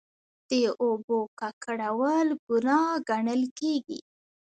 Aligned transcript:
د 0.49 0.51
اوبو 0.83 1.19
ککړول 1.39 2.27
ګناه 2.47 2.91
ګڼل 3.09 3.41
کیږي. 3.59 3.99